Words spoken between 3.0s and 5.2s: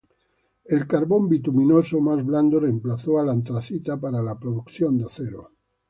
al antracita para la producción de